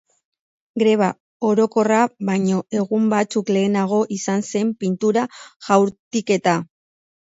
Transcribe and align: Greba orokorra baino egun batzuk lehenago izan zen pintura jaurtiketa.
Greba 0.83 1.09
orokorra 1.49 1.99
baino 2.31 2.63
egun 2.81 3.07
batzuk 3.13 3.55
lehenago 3.57 4.03
izan 4.19 4.49
zen 4.51 4.77
pintura 4.85 5.31
jaurtiketa. 5.73 6.63